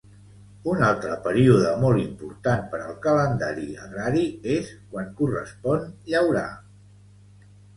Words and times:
Un 0.69 0.79
altre 0.85 1.17
període 1.27 1.73
molt 1.83 2.01
important 2.03 2.63
per 2.73 2.79
al 2.85 2.97
calendari 3.05 3.67
agrari 3.85 4.25
és 4.57 4.73
quan 4.95 5.13
correspon 5.21 5.87
llaurar. 6.13 6.49